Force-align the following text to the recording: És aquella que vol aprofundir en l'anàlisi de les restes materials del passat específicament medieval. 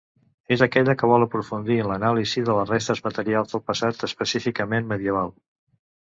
És 0.53 0.61
aquella 0.65 0.93
que 0.99 1.09
vol 1.09 1.25
aprofundir 1.25 1.75
en 1.83 1.89
l'anàlisi 1.91 2.41
de 2.47 2.55
les 2.59 2.71
restes 2.73 3.01
materials 3.09 3.51
del 3.53 3.63
passat 3.67 4.01
específicament 4.09 4.89
medieval. 4.95 5.31